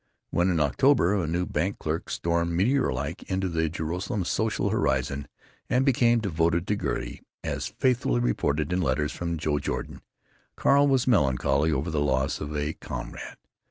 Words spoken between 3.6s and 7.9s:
Joralemon social horizon, and became devoted to Gertie, as